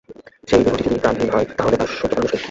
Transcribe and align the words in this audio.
সেই 0.47 0.61
দেহটি 0.63 0.83
যদি 0.83 0.97
প্রাণহীন 0.99 1.29
হয়, 1.29 1.47
তাহলে 1.57 1.75
তা 1.77 1.85
সহ্য 1.89 2.11
করা 2.11 2.21
মুশকিল। 2.23 2.39